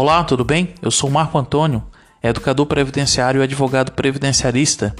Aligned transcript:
Olá, 0.00 0.22
tudo 0.22 0.44
bem? 0.44 0.74
Eu 0.80 0.92
sou 0.92 1.10
Marco 1.10 1.36
Antônio, 1.36 1.82
educador 2.22 2.66
previdenciário 2.66 3.40
e 3.40 3.42
advogado 3.42 3.90
previdenciarista. 3.90 4.94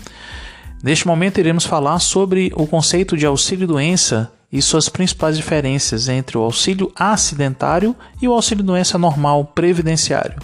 Neste 0.83 1.07
momento 1.07 1.39
iremos 1.39 1.65
falar 1.65 2.01
sobre 2.01 2.53
o 2.57 2.67
conceito 2.67 3.17
de 3.17 3.25
auxílio-doença 3.25 4.33
e 4.51 4.61
suas 4.61 4.89
principais 4.89 5.37
diferenças 5.37 6.09
entre 6.09 6.37
o 6.37 6.43
auxílio 6.43 6.91
acidentário 6.97 7.95
e 8.21 8.27
o 8.27 8.33
auxílio-doença 8.33 8.99
normal 8.99 9.45
previdenciário. 9.45 10.43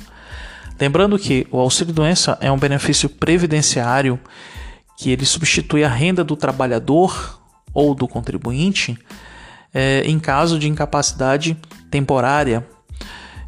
Lembrando 0.80 1.18
que 1.18 1.48
o 1.50 1.59
auxílio-doença 1.59 2.39
é 2.41 2.52
um 2.52 2.57
benefício 2.57 3.09
previdenciário 3.09 4.21
que 4.96 5.11
ele 5.11 5.27
substitui 5.27 5.82
a 5.82 5.89
renda 5.89 6.23
do 6.23 6.36
trabalhador 6.36 7.41
ou 7.75 7.93
do 7.93 8.07
contribuinte 8.07 8.96
é, 9.74 10.05
em 10.07 10.21
caso 10.21 10.60
de 10.60 10.68
incapacidade 10.68 11.57
temporária 11.91 12.65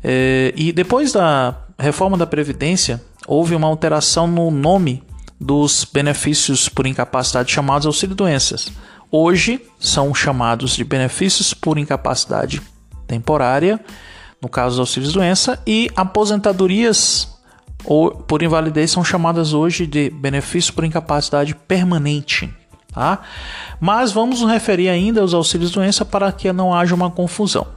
é, 0.08 0.52
e 0.54 0.70
depois 0.70 1.10
da 1.10 1.56
reforma 1.76 2.16
da 2.16 2.24
Previdência, 2.28 3.02
houve 3.26 3.56
uma 3.56 3.66
alteração 3.66 4.28
no 4.28 4.52
nome 4.52 5.02
dos 5.40 5.84
benefícios 5.84 6.68
por 6.68 6.86
incapacidade 6.86 7.50
chamados 7.50 7.88
auxílio-doenças. 7.88 8.70
Hoje 9.10 9.60
são 9.80 10.14
chamados 10.14 10.76
de 10.76 10.84
benefícios 10.84 11.52
por 11.52 11.76
incapacidade 11.76 12.62
temporária, 13.08 13.80
no 14.40 14.48
caso 14.48 14.76
dos 14.76 14.78
auxílios-doença, 14.78 15.60
e 15.66 15.90
aposentadorias 15.96 17.28
ou 17.84 18.12
por 18.12 18.42
invalidez 18.42 18.92
são 18.92 19.02
chamadas 19.02 19.52
hoje 19.52 19.88
de 19.88 20.08
benefício 20.10 20.72
por 20.72 20.84
incapacidade 20.84 21.52
permanente. 21.52 22.48
Tá? 22.92 23.22
Mas 23.80 24.12
vamos 24.12 24.40
nos 24.40 24.48
referir 24.52 24.88
ainda 24.88 25.20
aos 25.20 25.34
auxílios-doença 25.34 26.04
para 26.04 26.30
que 26.30 26.52
não 26.52 26.72
haja 26.72 26.94
uma 26.94 27.10
confusão. 27.10 27.75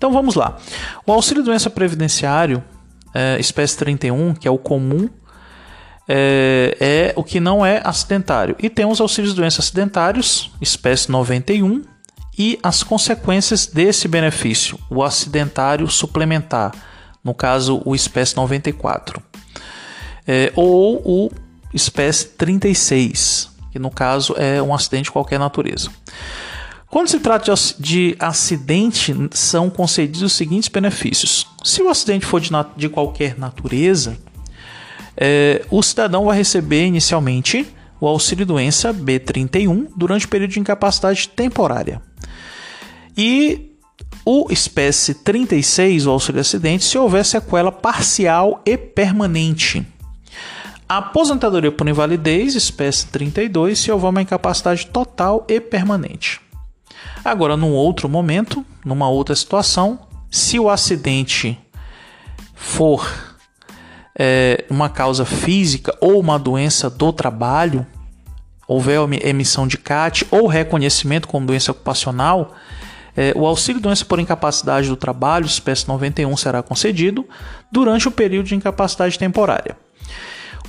Então 0.00 0.10
vamos 0.10 0.34
lá. 0.34 0.56
O 1.04 1.12
auxílio 1.12 1.42
doença 1.42 1.68
previdenciário, 1.68 2.64
é, 3.12 3.38
espécie 3.38 3.76
31, 3.76 4.32
que 4.32 4.48
é 4.48 4.50
o 4.50 4.56
comum, 4.56 5.10
é, 6.08 6.74
é, 6.80 7.12
o 7.16 7.22
que 7.22 7.38
não 7.38 7.66
é 7.66 7.82
acidentário. 7.84 8.56
E 8.58 8.70
tem 8.70 8.86
os 8.86 8.98
auxílios 8.98 9.34
doença 9.34 9.60
acidentários, 9.60 10.50
espécie 10.58 11.12
91, 11.12 11.82
e 12.38 12.58
as 12.62 12.82
consequências 12.82 13.66
desse 13.66 14.08
benefício, 14.08 14.78
o 14.88 15.04
acidentário 15.04 15.86
suplementar, 15.86 16.72
no 17.22 17.34
caso 17.34 17.82
o 17.84 17.94
espécie 17.94 18.34
94, 18.36 19.22
é, 20.26 20.50
ou 20.56 21.02
o 21.04 21.30
espécie 21.74 22.26
36, 22.26 23.50
que 23.70 23.78
no 23.78 23.90
caso 23.90 24.34
é 24.38 24.62
um 24.62 24.74
acidente 24.74 25.04
de 25.04 25.10
qualquer 25.10 25.38
natureza. 25.38 25.90
Quando 26.90 27.06
se 27.06 27.20
trata 27.20 27.54
de 27.78 28.16
acidente, 28.18 29.14
são 29.30 29.70
concedidos 29.70 30.22
os 30.22 30.32
seguintes 30.32 30.68
benefícios. 30.68 31.46
Se 31.62 31.80
o 31.80 31.88
acidente 31.88 32.26
for 32.26 32.40
de, 32.40 32.50
de 32.76 32.88
qualquer 32.88 33.38
natureza, 33.38 34.18
é, 35.16 35.64
o 35.70 35.80
cidadão 35.84 36.24
vai 36.24 36.36
receber 36.36 36.84
inicialmente 36.84 37.64
o 38.00 38.08
auxílio-doença 38.08 38.92
B31 38.92 39.86
durante 39.94 40.26
o 40.26 40.28
período 40.28 40.50
de 40.50 40.58
incapacidade 40.58 41.28
temporária. 41.28 42.02
E 43.16 43.70
o 44.24 44.48
espécie 44.50 45.14
36, 45.14 46.06
o 46.06 46.10
auxílio-acidente, 46.10 46.82
se 46.82 46.98
houver 46.98 47.24
sequela 47.24 47.70
parcial 47.70 48.62
e 48.66 48.76
permanente. 48.76 49.86
A 50.88 50.96
aposentadoria 50.96 51.70
por 51.70 51.88
invalidez, 51.88 52.56
espécie 52.56 53.06
32, 53.06 53.78
se 53.78 53.92
houver 53.92 54.08
uma 54.08 54.22
incapacidade 54.22 54.88
total 54.88 55.46
e 55.48 55.60
permanente. 55.60 56.40
Agora, 57.24 57.56
num 57.56 57.72
outro 57.72 58.08
momento, 58.08 58.64
numa 58.84 59.08
outra 59.08 59.34
situação, 59.34 60.00
se 60.30 60.58
o 60.58 60.70
acidente 60.70 61.58
for 62.54 63.06
é, 64.18 64.64
uma 64.70 64.88
causa 64.88 65.24
física 65.24 65.96
ou 66.00 66.20
uma 66.20 66.38
doença 66.38 66.88
do 66.88 67.12
trabalho, 67.12 67.86
houver 68.66 69.00
emissão 69.22 69.66
de 69.66 69.76
CAT 69.76 70.26
ou 70.30 70.46
reconhecimento 70.46 71.26
como 71.26 71.46
doença 71.46 71.72
ocupacional, 71.72 72.54
é, 73.16 73.32
o 73.36 73.44
auxílio 73.44 73.80
doença 73.80 74.04
por 74.04 74.20
incapacidade 74.20 74.88
do 74.88 74.96
trabalho, 74.96 75.44
espécie 75.44 75.88
91, 75.88 76.36
será 76.36 76.62
concedido 76.62 77.28
durante 77.70 78.08
o 78.08 78.10
período 78.10 78.46
de 78.46 78.54
incapacidade 78.54 79.18
temporária. 79.18 79.76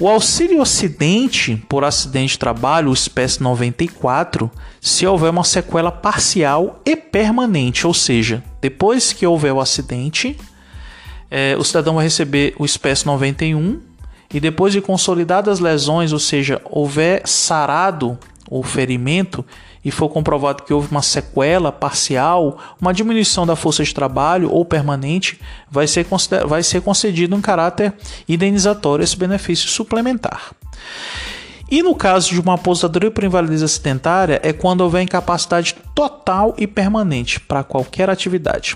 O 0.02 0.10
auxílio 0.10 0.64
acidente 0.64 1.56
por 1.70 1.84
acidente 1.84 2.32
de 2.32 2.40
trabalho, 2.40 2.90
o 2.90 2.94
espécie 2.94 3.40
94, 3.40 4.50
se 4.82 5.06
houver 5.06 5.30
uma 5.30 5.44
sequela 5.44 5.92
parcial 5.92 6.82
e 6.84 6.96
permanente, 6.96 7.86
ou 7.86 7.94
seja, 7.94 8.44
depois 8.60 9.14
que 9.14 9.28
houver 9.28 9.54
o 9.54 9.62
acidente, 9.62 10.36
é, 11.30 11.56
o 11.56 11.64
cidadão 11.64 11.94
vai 11.94 12.06
receber 12.06 12.56
o 12.58 12.66
espécie 12.66 13.06
91 13.06 13.80
e 14.34 14.40
depois 14.40 14.74
de 14.74 14.82
consolidadas 14.82 15.60
lesões, 15.60 16.12
ou 16.12 16.18
seja, 16.18 16.60
houver 16.66 17.22
sarado 17.28 18.18
o 18.50 18.64
ferimento, 18.64 19.46
e 19.84 19.92
for 19.92 20.10
comprovado 20.10 20.64
que 20.64 20.74
houve 20.74 20.90
uma 20.92 21.02
sequela 21.02 21.72
parcial, 21.72 22.58
uma 22.80 22.94
diminuição 22.94 23.46
da 23.46 23.56
força 23.56 23.84
de 23.84 23.94
trabalho 23.94 24.52
ou 24.52 24.64
permanente, 24.64 25.40
vai 25.70 25.88
ser, 25.88 26.06
vai 26.48 26.64
ser 26.64 26.82
concedido 26.82 27.36
um 27.36 27.42
caráter 27.42 27.94
indenizatório 28.28 29.04
esse 29.04 29.18
benefício 29.18 29.68
suplementar. 29.70 30.54
E 31.70 31.82
no 31.82 31.96
caso 31.96 32.30
de 32.32 32.40
uma 32.42 32.56
aposentadoria 32.56 33.10
por 33.10 33.24
invalidez 33.24 33.64
acidentária, 33.64 34.42
é 34.44 34.52
quando 34.52 34.82
houver 34.82 35.02
incapacidade 35.02 35.76
total 35.96 36.54
e 36.58 36.68
permanente 36.68 37.40
para 37.40 37.64
qualquer 37.64 38.10
atividade. 38.10 38.76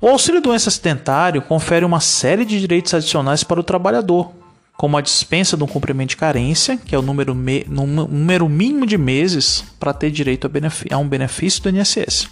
O 0.00 0.08
auxílio 0.08 0.40
doença 0.40 0.68
acidentário 0.68 1.40
confere 1.40 1.84
uma 1.84 2.00
série 2.00 2.44
de 2.44 2.60
direitos 2.60 2.94
adicionais 2.94 3.44
para 3.44 3.60
o 3.60 3.64
trabalhador, 3.64 4.32
como 4.78 4.96
a 4.96 5.00
dispensa 5.00 5.56
do 5.56 5.66
cumprimento 5.66 6.10
de 6.10 6.16
carência, 6.16 6.76
que 6.76 6.94
é 6.94 6.98
o 6.98 7.02
número, 7.02 7.34
me, 7.34 7.66
número 7.68 8.48
mínimo 8.48 8.86
de 8.86 8.96
meses 8.96 9.64
para 9.80 9.92
ter 9.92 10.08
direito 10.08 10.46
a, 10.46 10.94
a 10.94 10.98
um 10.98 11.08
benefício 11.08 11.60
do 11.60 11.68
INSS. 11.68 12.28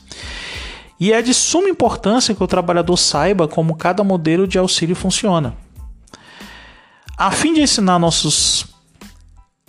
E 0.99 1.13
é 1.13 1.21
de 1.21 1.35
suma 1.35 1.69
importância 1.69 2.37
que 2.37 2.45
o 2.45 2.47
trabalhador 2.47 2.97
saiba 2.97 3.49
como 3.49 3.75
cada 3.75 4.05
modelo 4.05 4.47
de 4.47 4.59
auxílio 4.59 4.95
funciona. 4.95 5.57
A 7.19 7.33
fim 7.33 7.53
de 7.53 7.63
ensinar 7.63 7.99
nossos 7.99 8.67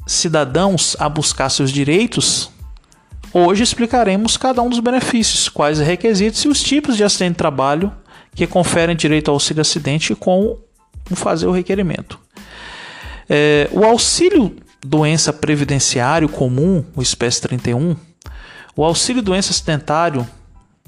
cidadãos 0.06 0.96
a 1.00 1.10
buscar 1.10 1.50
seus 1.50 1.72
direitos, 1.72 2.52
hoje 3.34 3.64
explicaremos 3.64 4.38
cada 4.38 4.62
um 4.62 4.70
dos 4.70 4.80
benefícios, 4.80 5.50
quais 5.50 5.80
os 5.80 5.86
requisitos 5.86 6.46
e 6.46 6.48
os 6.48 6.62
tipos 6.62 6.96
de 6.96 7.04
acidente 7.04 7.32
de 7.32 7.38
trabalho 7.38 7.92
que 8.36 8.46
conferem 8.46 8.96
direito 8.96 9.30
ao 9.30 9.36
auxílio 9.36 9.62
acidente 9.62 10.14
com 10.14 10.60
fazer 11.16 11.48
o 11.48 11.52
requerimento. 11.52 12.27
É, 13.30 13.70
o 13.72 13.84
auxílio 13.84 14.56
doença 14.84 15.34
previdenciário 15.34 16.30
comum, 16.30 16.84
o 16.96 17.02
espécie 17.02 17.42
31, 17.42 17.96
o 18.76 18.84
auxílio 18.84 19.22
doença 19.22 19.52
acidentário, 19.52 20.28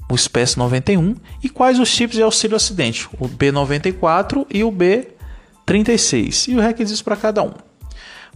o 0.08 0.14
espécie 0.14 0.58
91, 0.58 1.14
e 1.42 1.48
quais 1.48 1.78
os 1.78 1.94
tipos 1.94 2.16
de 2.16 2.22
auxílio 2.22 2.56
acidente, 2.56 3.08
o 3.18 3.28
B94 3.28 4.46
e 4.50 4.64
o 4.64 4.72
B36, 4.72 6.48
e 6.48 6.56
os 6.56 6.62
requisitos 6.62 7.02
para 7.02 7.16
cada 7.16 7.42
um. 7.42 7.52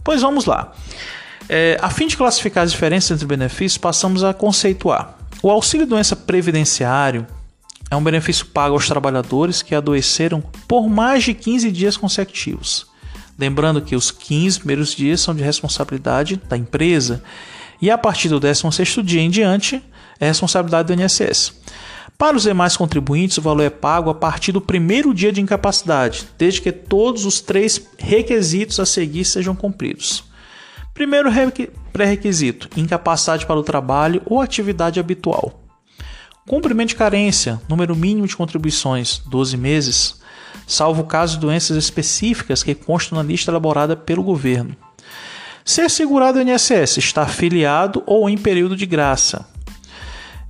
Pois 0.03 0.21
vamos 0.21 0.45
lá. 0.45 0.73
É, 1.49 1.77
a 1.81 1.89
fim 1.89 2.07
de 2.07 2.17
classificar 2.17 2.63
as 2.63 2.71
diferenças 2.71 3.11
entre 3.11 3.25
benefícios, 3.25 3.77
passamos 3.77 4.23
a 4.23 4.33
conceituar. 4.33 5.17
O 5.41 5.49
auxílio 5.49 5.85
doença 5.85 6.15
previdenciário 6.15 7.25
é 7.89 7.95
um 7.95 8.03
benefício 8.03 8.45
pago 8.47 8.73
aos 8.73 8.87
trabalhadores 8.87 9.61
que 9.61 9.75
adoeceram 9.75 10.43
por 10.67 10.89
mais 10.89 11.23
de 11.23 11.33
15 11.33 11.71
dias 11.71 11.97
consecutivos. 11.97 12.87
Lembrando 13.37 13.81
que 13.81 13.95
os 13.95 14.11
15 14.11 14.59
primeiros 14.59 14.95
dias 14.95 15.21
são 15.21 15.35
de 15.35 15.43
responsabilidade 15.43 16.41
da 16.47 16.57
empresa 16.57 17.23
e 17.81 17.91
a 17.91 17.97
partir 17.97 18.29
do 18.29 18.39
16º 18.39 19.03
dia 19.03 19.21
em 19.21 19.29
diante 19.29 19.83
é 20.19 20.27
responsabilidade 20.27 20.93
do 20.93 21.01
INSS. 21.01 21.53
Para 22.17 22.37
os 22.37 22.43
demais 22.43 22.77
contribuintes, 22.77 23.37
o 23.37 23.41
valor 23.41 23.63
é 23.63 23.69
pago 23.69 24.09
a 24.09 24.15
partir 24.15 24.53
do 24.53 24.61
primeiro 24.61 25.13
dia 25.13 25.33
de 25.33 25.41
incapacidade, 25.41 26.27
desde 26.37 26.61
que 26.61 26.71
todos 26.71 27.25
os 27.25 27.41
três 27.41 27.89
requisitos 27.97 28.79
a 28.79 28.85
seguir 28.85 29.25
sejam 29.25 29.53
cumpridos. 29.53 30.23
Primeiro 30.93 31.29
pré-requisito: 31.91 32.69
incapacidade 32.77 33.45
para 33.45 33.59
o 33.59 33.63
trabalho 33.63 34.21
ou 34.25 34.39
atividade 34.39 34.97
habitual. 34.97 35.61
Cumprimento 36.47 36.89
de 36.89 36.95
carência, 36.95 37.59
número 37.67 37.93
mínimo 37.95 38.27
de 38.27 38.37
contribuições, 38.37 39.21
12 39.25 39.57
meses 39.57 40.21
salvo 40.67 41.03
caso 41.03 41.35
de 41.35 41.41
doenças 41.41 41.77
específicas 41.77 42.63
que 42.63 42.75
constam 42.75 43.17
na 43.17 43.23
lista 43.23 43.51
elaborada 43.51 43.95
pelo 43.95 44.23
governo. 44.23 44.75
Ser 45.63 45.89
segurado 45.89 46.43
no 46.43 46.51
INSS, 46.51 46.97
está 46.97 47.23
afiliado 47.23 48.03
ou 48.05 48.29
em 48.29 48.37
período 48.37 48.75
de 48.75 48.85
graça. 48.85 49.45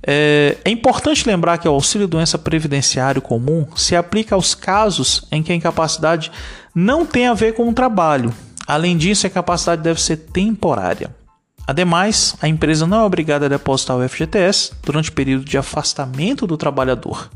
É, 0.02 0.58
é 0.64 0.70
importante 0.70 1.26
lembrar 1.26 1.58
que 1.58 1.66
o 1.66 1.72
auxílio 1.72 2.06
doença 2.06 2.38
previdenciário 2.38 3.20
comum 3.20 3.66
se 3.74 3.96
aplica 3.96 4.34
aos 4.34 4.54
casos 4.54 5.26
em 5.32 5.42
que 5.42 5.50
a 5.50 5.54
incapacidade 5.54 6.30
não 6.74 7.04
tem 7.04 7.26
a 7.26 7.34
ver 7.34 7.54
com 7.54 7.68
o 7.68 7.72
trabalho. 7.72 8.32
Além 8.66 8.96
disso, 8.96 9.26
a 9.26 9.30
incapacidade 9.30 9.82
deve 9.82 10.00
ser 10.00 10.16
temporária. 10.16 11.10
Ademais, 11.66 12.36
a 12.40 12.46
empresa 12.46 12.86
não 12.86 13.00
é 13.00 13.04
obrigada 13.04 13.46
a 13.46 13.48
depositar 13.48 13.96
o 13.96 14.08
FGTS 14.08 14.72
durante 14.84 15.10
o 15.10 15.12
período 15.12 15.44
de 15.44 15.58
afastamento 15.58 16.46
do 16.46 16.56
trabalhador. 16.56 17.28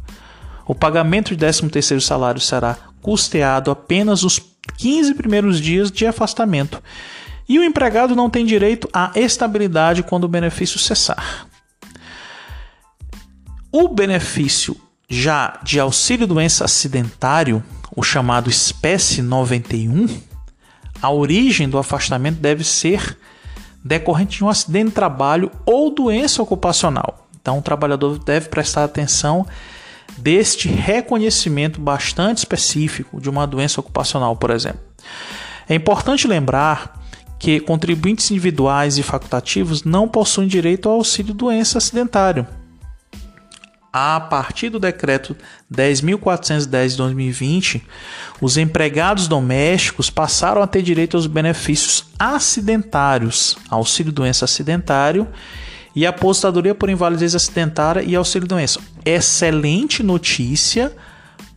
O 0.71 0.75
pagamento 0.75 1.35
de 1.35 1.45
13º 1.45 1.99
salário 1.99 2.41
será 2.41 2.77
custeado 3.03 3.73
apenas 3.73 4.23
os 4.23 4.41
15 4.77 5.15
primeiros 5.15 5.61
dias 5.61 5.91
de 5.91 6.07
afastamento. 6.07 6.81
E 7.49 7.59
o 7.59 7.65
empregado 7.65 8.15
não 8.15 8.31
tem 8.31 8.47
direito 8.47 8.89
à 8.93 9.11
estabilidade 9.17 10.05
quando 10.05 10.23
o 10.23 10.29
benefício 10.29 10.79
cessar. 10.79 11.49
O 13.73 13.89
benefício 13.89 14.77
já 15.09 15.59
de 15.65 15.81
auxílio 15.81 16.25
doença 16.25 16.67
acidentário, 16.67 17.65
o 17.97 18.05
chamado 18.05 18.49
espécie 18.49 19.23
91, 19.23 20.07
a 21.03 21.11
origem 21.11 21.69
do 21.69 21.79
afastamento 21.79 22.39
deve 22.39 22.63
ser 22.63 23.19
decorrente 23.85 24.39
de 24.39 24.45
um 24.45 24.49
acidente 24.49 24.91
de 24.91 24.95
trabalho 24.95 25.51
ou 25.67 25.93
doença 25.93 26.41
ocupacional. 26.41 27.29
Então, 27.43 27.59
o 27.59 27.63
trabalhador 27.63 28.21
deve 28.21 28.49
prestar 28.49 28.85
atenção 28.85 29.45
deste 30.19 30.69
reconhecimento 30.69 31.81
bastante 31.81 32.39
específico 32.39 33.21
de 33.21 33.29
uma 33.29 33.47
doença 33.47 33.81
ocupacional, 33.81 34.37
por 34.37 34.51
exemplo. 34.51 34.81
É 35.69 35.75
importante 35.75 36.27
lembrar 36.27 37.01
que 37.39 37.59
contribuintes 37.59 38.31
individuais 38.31 38.99
e 38.99 39.03
facultativos 39.03 39.83
não 39.83 40.07
possuem 40.07 40.47
direito 40.47 40.89
ao 40.89 40.97
auxílio 40.97 41.33
doença 41.33 41.79
acidentário. 41.79 42.47
A 43.93 44.21
partir 44.21 44.69
do 44.69 44.79
decreto 44.79 45.35
10.410 45.73 46.89
de 46.91 46.97
2020, 46.97 47.85
os 48.41 48.57
empregados 48.57 49.27
domésticos 49.27 50.09
passaram 50.09 50.63
a 50.63 50.67
ter 50.67 50.83
direito 50.83 51.17
aos 51.17 51.27
benefícios 51.27 52.05
acidentários, 52.17 53.57
auxílio 53.69 54.13
doença 54.13 54.45
acidentário 54.45 55.27
e 55.95 56.07
aposentadoria 56.07 56.75
por 56.75 56.89
invalidez 56.89 57.35
acidentária 57.35 58.03
e 58.03 58.15
auxílio 58.15 58.47
doença. 58.47 58.81
Excelente 59.05 60.03
notícia, 60.03 60.93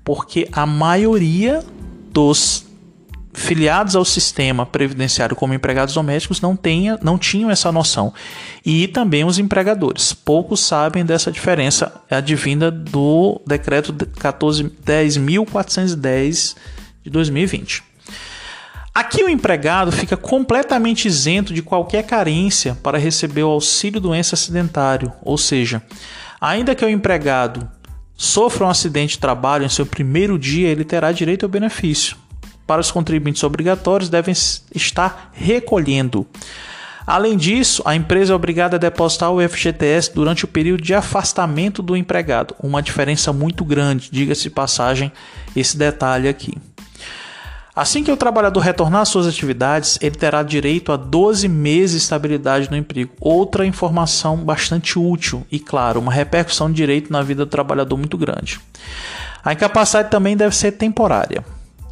porque 0.03 0.47
a 0.51 0.65
maioria 0.65 1.63
dos 2.12 2.65
filiados 3.33 3.95
ao 3.95 4.06
sistema 4.06 4.63
previdenciário 4.65 5.35
como 5.35 5.53
empregados 5.53 5.94
domésticos 5.95 6.39
não, 6.39 6.56
tenha, 6.56 6.97
não 7.01 7.18
tinham 7.18 7.50
essa 7.50 7.71
noção. 7.71 8.13
E 8.63 8.88
também 8.88 9.25
os 9.25 9.39
empregadores. 9.39 10.13
Poucos 10.13 10.59
sabem 10.59 11.03
dessa 11.03 11.31
diferença 11.31 12.00
advinda 12.09 12.69
do 12.69 13.41
decreto 13.45 13.91
10.410 13.91 16.56
de 17.03 17.09
2020. 17.09 17.93
Aqui 18.94 19.24
o 19.24 19.30
empregado 19.30 19.92
fica 19.92 20.16
completamente 20.16 21.07
isento 21.07 21.51
de 21.51 21.63
qualquer 21.63 22.04
carência 22.04 22.78
para 22.84 23.00
receber 23.00 23.42
o 23.42 23.50
auxílio 23.50 24.00
doença 24.00 24.36
acidentário, 24.36 25.12
ou 25.24 25.36
seja, 25.36 25.81
ainda 26.40 26.75
que 26.75 26.86
o 26.86 26.90
empregado 26.90 27.68
sofra 28.16 28.66
um 28.66 28.69
acidente 28.69 29.13
de 29.13 29.19
trabalho 29.19 29.66
em 29.66 29.69
seu 29.69 29.86
primeiro 29.86 30.38
dia, 30.38 30.68
ele 30.68 30.84
terá 30.84 31.12
direito 31.12 31.44
ao 31.44 31.50
benefício. 31.50 32.16
Para 32.68 32.81
os 32.81 32.92
contribuintes 32.92 33.44
obrigatórios, 33.44 34.10
devem 34.10 34.34
estar 34.75 35.31
recolhendo. 35.34 36.28
Além 37.06 37.36
disso, 37.36 37.81
a 37.86 37.96
empresa 37.96 38.31
é 38.31 38.36
obrigada 38.36 38.75
a 38.75 38.80
depositar 38.80 39.31
o 39.31 39.42
FGTS 39.42 40.13
durante 40.13 40.46
o 40.46 40.48
período 40.48 40.84
de 40.84 40.94
afastamento 40.94 41.81
do 41.81 41.98
empregado. 41.98 42.56
Uma 42.62 42.81
diferença 42.81 43.34
muito 43.34 43.66
grande, 43.66 44.10
diga-se 44.12 44.51
passagem 44.51 45.12
esse 45.56 45.75
detalhe 45.75 46.30
aqui. 46.30 46.54
Assim 47.75 48.04
que 48.04 48.12
o 48.12 48.18
trabalhador 48.18 48.60
retornar 48.60 49.02
às 49.02 49.10
suas 49.10 49.25
atividades, 49.25 49.98
ele 50.00 50.16
terá 50.16 50.44
direito 50.44 50.92
a 50.92 50.96
12 50.96 51.48
meses 51.48 51.92
de 51.92 51.98
estabilidade 52.04 52.70
no 52.70 52.78
emprego. 52.78 53.12
Outra 53.20 53.66
informação 53.66 54.38
bastante 54.38 55.00
útil 55.00 55.46
e, 55.52 55.60
claro, 55.60 56.00
uma 56.00 56.14
repercussão 56.14 56.70
de 56.70 56.75
direito 56.75 57.12
na 57.12 57.24
vida 57.24 57.46
do 57.46 57.50
trabalhador 57.50 57.98
muito 57.98 58.16
grande. 58.16 58.60
A 59.44 59.54
incapacidade 59.54 60.12
também 60.12 60.38
deve 60.38 60.56
ser 60.56 60.74
temporária. 60.74 61.44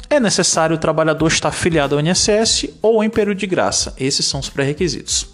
É 0.08 0.20
necessário 0.20 0.76
o 0.76 0.78
trabalhador 0.78 1.26
estar 1.26 1.50
filiado 1.50 1.96
ao 1.96 2.00
INSS 2.00 2.68
ou 2.80 3.02
em 3.02 3.10
período 3.10 3.38
de 3.38 3.46
graça. 3.48 3.92
Esses 3.98 4.24
são 4.24 4.38
os 4.38 4.48
pré-requisitos. 4.48 5.26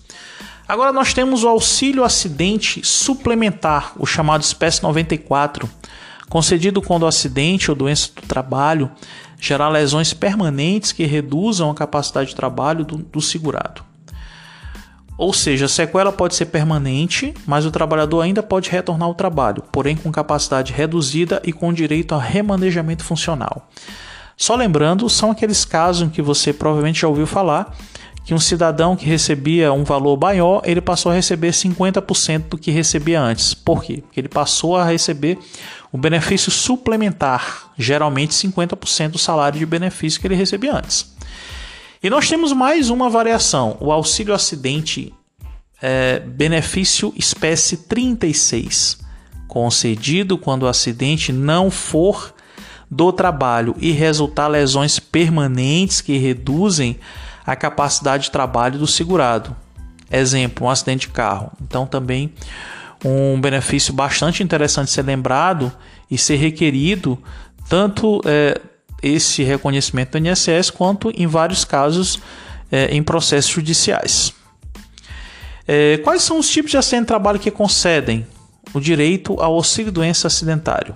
Agora 0.66 0.92
nós 0.92 1.12
temos 1.12 1.44
o 1.44 1.48
auxílio 1.48 2.04
acidente 2.04 2.80
suplementar, 2.86 3.92
o 3.98 4.06
chamado 4.06 4.42
espécie 4.42 4.82
94, 4.82 5.68
concedido 6.28 6.80
quando 6.80 7.02
o 7.02 7.06
acidente 7.06 7.70
ou 7.70 7.76
doença 7.76 8.10
do 8.14 8.22
trabalho 8.22 8.90
gerar 9.40 9.68
lesões 9.68 10.12
permanentes 10.12 10.92
que 10.92 11.04
reduzam 11.04 11.70
a 11.70 11.74
capacidade 11.74 12.30
de 12.30 12.36
trabalho 12.36 12.84
do, 12.84 12.98
do 12.98 13.20
segurado. 13.20 13.82
Ou 15.16 15.32
seja, 15.32 15.66
a 15.66 15.68
sequela 15.68 16.12
pode 16.12 16.36
ser 16.36 16.46
permanente, 16.46 17.34
mas 17.44 17.66
o 17.66 17.72
trabalhador 17.72 18.20
ainda 18.20 18.40
pode 18.40 18.70
retornar 18.70 19.08
ao 19.08 19.14
trabalho, 19.14 19.64
porém 19.72 19.96
com 19.96 20.12
capacidade 20.12 20.72
reduzida 20.72 21.42
e 21.44 21.52
com 21.52 21.72
direito 21.72 22.14
a 22.14 22.20
remanejamento 22.20 23.02
funcional. 23.02 23.68
Só 24.36 24.54
lembrando, 24.54 25.10
são 25.10 25.32
aqueles 25.32 25.64
casos 25.64 26.06
em 26.06 26.08
que 26.08 26.22
você 26.22 26.52
provavelmente 26.52 27.00
já 27.00 27.08
ouviu 27.08 27.26
falar 27.26 27.76
que 28.28 28.34
um 28.34 28.38
cidadão 28.38 28.94
que 28.94 29.06
recebia 29.06 29.72
um 29.72 29.84
valor 29.84 30.20
maior, 30.20 30.60
ele 30.62 30.82
passou 30.82 31.10
a 31.10 31.14
receber 31.14 31.50
50% 31.50 32.50
do 32.50 32.58
que 32.58 32.70
recebia 32.70 33.18
antes. 33.18 33.54
Por 33.54 33.82
quê? 33.82 34.02
Porque 34.02 34.20
ele 34.20 34.28
passou 34.28 34.76
a 34.76 34.84
receber 34.84 35.38
o 35.90 35.96
benefício 35.96 36.52
suplementar, 36.52 37.72
geralmente 37.78 38.34
50% 38.34 39.12
do 39.12 39.18
salário 39.18 39.58
de 39.58 39.64
benefício 39.64 40.20
que 40.20 40.26
ele 40.26 40.34
recebia 40.34 40.74
antes. 40.76 41.16
E 42.02 42.10
nós 42.10 42.28
temos 42.28 42.52
mais 42.52 42.90
uma 42.90 43.08
variação, 43.08 43.78
o 43.80 43.90
auxílio 43.90 44.34
acidente 44.34 45.10
é, 45.80 46.20
benefício 46.20 47.14
espécie 47.16 47.78
36, 47.78 48.98
concedido 49.46 50.36
quando 50.36 50.64
o 50.64 50.68
acidente 50.68 51.32
não 51.32 51.70
for 51.70 52.34
do 52.90 53.10
trabalho 53.10 53.74
e 53.80 53.90
resultar 53.90 54.48
lesões 54.48 54.98
permanentes 54.98 56.02
que 56.02 56.18
reduzem 56.18 56.98
a 57.48 57.56
capacidade 57.56 58.24
de 58.24 58.30
trabalho 58.30 58.78
do 58.78 58.86
segurado. 58.86 59.56
Exemplo, 60.12 60.66
um 60.66 60.70
acidente 60.70 61.06
de 61.06 61.14
carro. 61.14 61.50
Então, 61.62 61.86
também 61.86 62.30
um 63.02 63.40
benefício 63.40 63.94
bastante 63.94 64.42
interessante 64.42 64.90
ser 64.90 65.02
lembrado 65.02 65.72
e 66.10 66.18
ser 66.18 66.36
requerido, 66.36 67.18
tanto 67.66 68.20
é, 68.26 68.60
esse 69.02 69.42
reconhecimento 69.42 70.10
do 70.10 70.28
INSS, 70.28 70.70
quanto 70.70 71.10
em 71.10 71.26
vários 71.26 71.64
casos 71.64 72.20
é, 72.70 72.94
em 72.94 73.02
processos 73.02 73.50
judiciais. 73.50 74.34
É, 75.66 75.96
quais 76.04 76.20
são 76.20 76.38
os 76.38 76.50
tipos 76.50 76.70
de 76.70 76.76
acidente 76.76 77.04
de 77.04 77.08
trabalho 77.08 77.38
que 77.38 77.50
concedem 77.50 78.26
o 78.74 78.80
direito 78.80 79.40
ao 79.40 79.54
auxílio 79.54 79.90
doença 79.90 80.26
acidentário? 80.26 80.94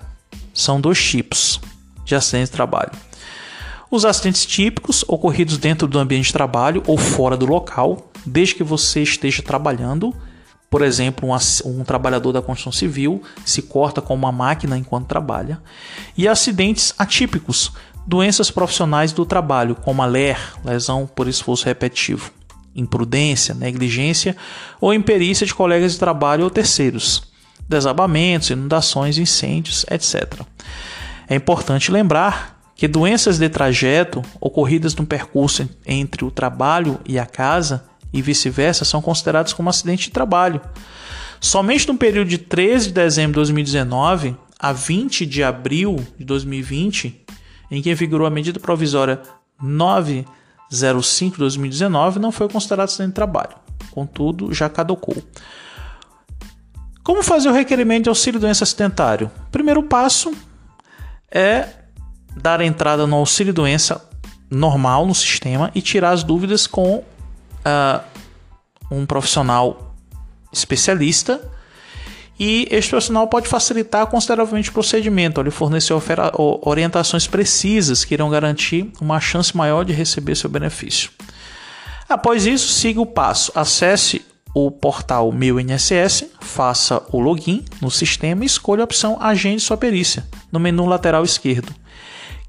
São 0.53 0.79
dois 0.79 1.03
tipos 1.03 1.59
de 2.05 2.13
acidente 2.13 2.45
de 2.45 2.51
trabalho. 2.51 2.91
Os 3.93 4.05
acidentes 4.05 4.43
típicos 4.43 5.05
ocorridos 5.07 5.55
dentro 5.59 5.87
do 5.87 5.99
ambiente 5.99 6.25
de 6.25 6.33
trabalho 6.33 6.81
ou 6.87 6.97
fora 6.97 7.37
do 7.37 7.45
local, 7.45 8.11
desde 8.25 8.55
que 8.55 8.63
você 8.63 9.03
esteja 9.03 9.43
trabalhando. 9.43 10.11
Por 10.67 10.81
exemplo, 10.81 11.29
um, 11.29 11.37
um, 11.69 11.83
trabalhador 11.83 12.31
da 12.31 12.41
construção 12.41 12.71
civil 12.71 13.21
se 13.45 13.61
corta 13.61 14.01
com 14.01 14.15
uma 14.15 14.31
máquina 14.31 14.75
enquanto 14.79 15.05
trabalha. 15.05 15.61
E 16.17 16.27
acidentes 16.27 16.91
atípicos, 16.97 17.71
doenças 18.07 18.49
profissionais 18.49 19.11
do 19.11 19.27
trabalho, 19.27 19.75
como 19.75 20.01
a 20.01 20.07
LER, 20.07 20.39
lesão 20.65 21.05
por 21.05 21.27
esforço 21.27 21.65
repetitivo, 21.65 22.31
imprudência, 22.75 23.53
negligência 23.53 24.35
ou 24.81 24.91
imperícia 24.91 25.45
de 25.45 25.53
colegas 25.53 25.91
de 25.91 25.99
trabalho 25.99 26.45
ou 26.45 26.49
terceiros, 26.49 27.31
desabamentos, 27.69 28.49
inundações, 28.49 29.19
incêndios, 29.19 29.85
etc. 29.87 30.41
É 31.29 31.35
importante 31.35 31.91
lembrar 31.91 32.62
que 32.83 32.87
doenças 32.89 33.37
de 33.37 33.47
trajeto 33.47 34.21
ocorridas 34.41 34.93
no 34.93 35.05
percurso 35.05 35.69
entre 35.85 36.25
o 36.25 36.29
trabalho 36.29 36.99
e 37.07 37.17
a 37.17 37.25
casa 37.25 37.85
e 38.11 38.21
vice-versa 38.21 38.83
são 38.83 39.01
consideradas 39.01 39.53
como 39.53 39.69
acidente 39.69 40.07
de 40.07 40.11
trabalho. 40.11 40.59
Somente 41.39 41.87
no 41.87 41.97
período 41.97 42.27
de 42.27 42.37
13 42.37 42.87
de 42.87 42.93
dezembro 42.93 43.31
de 43.31 43.35
2019 43.35 44.35
a 44.59 44.73
20 44.73 45.25
de 45.25 45.41
abril 45.41 45.95
de 46.19 46.25
2020, 46.25 47.25
em 47.71 47.81
que 47.81 47.95
vigorou 47.95 48.27
a 48.27 48.29
medida 48.29 48.59
provisória 48.59 49.21
905 49.61 51.35
de 51.35 51.39
2019, 51.39 52.19
não 52.19 52.33
foi 52.33 52.49
considerado 52.49 52.89
acidente 52.89 53.11
de 53.11 53.15
trabalho. 53.15 53.55
Contudo, 53.91 54.53
já 54.53 54.67
caducou. 54.67 55.23
Como 57.01 57.23
fazer 57.23 57.47
o 57.47 57.53
requerimento 57.53 58.03
de 58.03 58.09
auxílio 58.09 58.41
doença 58.41 58.65
acidentário? 58.65 59.31
Primeiro 59.49 59.83
passo 59.83 60.33
é 61.31 61.82
dar 62.35 62.61
entrada 62.61 63.05
no 63.05 63.15
auxílio 63.15 63.53
doença 63.53 64.01
normal 64.49 65.05
no 65.05 65.15
sistema 65.15 65.71
e 65.73 65.81
tirar 65.81 66.11
as 66.11 66.23
dúvidas 66.23 66.67
com 66.67 66.97
uh, 66.97 68.03
um 68.91 69.05
profissional 69.05 69.95
especialista. 70.51 71.41
E 72.39 72.67
este 72.71 72.89
profissional 72.89 73.27
pode 73.27 73.47
facilitar 73.47 74.07
consideravelmente 74.07 74.69
o 74.69 74.73
procedimento, 74.73 75.39
ele 75.39 75.51
fornecer 75.51 75.93
orientações 76.61 77.27
precisas 77.27 78.03
que 78.03 78.13
irão 78.13 78.29
garantir 78.29 78.91
uma 78.99 79.19
chance 79.19 79.55
maior 79.55 79.85
de 79.85 79.93
receber 79.93 80.35
seu 80.35 80.49
benefício. 80.49 81.11
Após 82.09 82.45
isso, 82.45 82.69
siga 82.73 82.99
o 82.99 83.05
passo. 83.05 83.51
Acesse 83.55 84.25
o 84.53 84.69
portal 84.69 85.31
Meu 85.31 85.59
INSS, 85.59 86.25
faça 86.39 87.01
o 87.11 87.19
login 87.19 87.63
no 87.81 87.89
sistema 87.89 88.43
e 88.43 88.47
escolha 88.47 88.81
a 88.81 88.85
opção 88.85 89.17
Agende 89.19 89.61
sua 89.61 89.77
perícia 89.77 90.25
no 90.51 90.59
menu 90.59 90.85
lateral 90.85 91.23
esquerdo. 91.23 91.73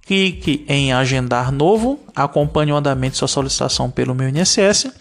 Clique 0.06 0.66
em 0.68 0.92
Agendar 0.92 1.50
Novo, 1.50 1.98
acompanhe 2.14 2.70
o 2.70 2.76
andamento 2.76 3.12
de 3.12 3.18
sua 3.18 3.28
solicitação 3.28 3.90
pelo 3.90 4.14
Meu 4.14 4.28
INSS. 4.28 4.92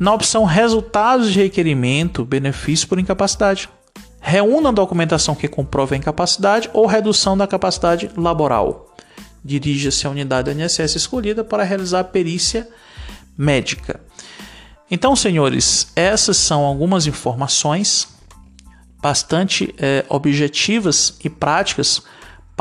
Na 0.00 0.12
opção 0.12 0.44
Resultados 0.44 1.32
de 1.32 1.40
requerimento, 1.40 2.24
benefício 2.24 2.88
por 2.88 2.98
incapacidade. 2.98 3.68
Reúna 4.20 4.70
a 4.70 4.72
documentação 4.72 5.36
que 5.36 5.46
comprove 5.46 5.94
a 5.94 5.98
incapacidade 5.98 6.68
ou 6.72 6.86
redução 6.86 7.36
da 7.36 7.46
capacidade 7.46 8.10
laboral. 8.16 8.96
Dirija-se 9.44 10.08
à 10.08 10.10
unidade 10.10 10.52
do 10.52 10.60
INSS 10.60 10.96
escolhida 10.96 11.44
para 11.44 11.62
realizar 11.62 12.00
a 12.00 12.04
perícia 12.04 12.68
médica. 13.38 14.00
Então, 14.90 15.14
senhores, 15.14 15.92
essas 15.94 16.36
são 16.36 16.64
algumas 16.64 17.06
informações 17.06 18.08
bastante 19.00 19.72
é, 19.78 20.04
objetivas 20.08 21.16
e 21.22 21.30
práticas 21.30 22.02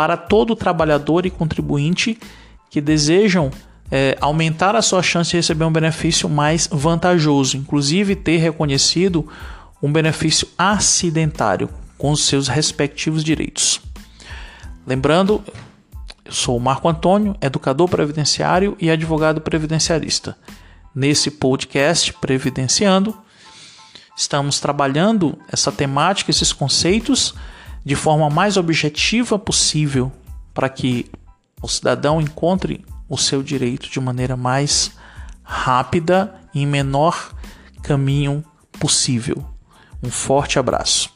para 0.01 0.17
todo 0.17 0.55
trabalhador 0.55 1.27
e 1.27 1.29
contribuinte 1.29 2.17
que 2.71 2.81
desejam 2.81 3.51
é, 3.91 4.17
aumentar 4.19 4.75
a 4.75 4.81
sua 4.81 5.03
chance 5.03 5.29
de 5.29 5.37
receber 5.37 5.63
um 5.63 5.71
benefício 5.71 6.27
mais 6.27 6.67
vantajoso, 6.71 7.55
inclusive 7.55 8.15
ter 8.15 8.37
reconhecido 8.37 9.29
um 9.79 9.93
benefício 9.93 10.47
acidentário 10.57 11.69
com 11.99 12.09
os 12.09 12.23
seus 12.23 12.47
respectivos 12.47 13.23
direitos. 13.23 13.79
Lembrando, 14.87 15.43
eu 16.25 16.31
sou 16.31 16.57
o 16.57 16.59
Marco 16.59 16.89
Antônio, 16.89 17.37
educador 17.39 17.87
previdenciário 17.87 18.75
e 18.79 18.89
advogado 18.89 19.39
previdenciarista 19.39 20.35
nesse 20.95 21.29
podcast 21.29 22.11
Previdenciando. 22.13 23.15
Estamos 24.17 24.59
trabalhando 24.59 25.37
essa 25.47 25.71
temática, 25.71 26.31
esses 26.31 26.51
conceitos 26.51 27.35
de 27.83 27.95
forma 27.95 28.29
mais 28.29 28.57
objetiva 28.57 29.37
possível 29.39 30.11
para 30.53 30.69
que 30.69 31.09
o 31.61 31.67
cidadão 31.67 32.21
encontre 32.21 32.83
o 33.07 33.17
seu 33.17 33.43
direito 33.43 33.89
de 33.89 33.99
maneira 33.99 34.37
mais 34.37 34.91
rápida 35.43 36.33
e 36.53 36.61
em 36.61 36.65
menor 36.65 37.33
caminho 37.83 38.43
possível. 38.79 39.43
Um 40.01 40.09
forte 40.09 40.57
abraço. 40.57 41.10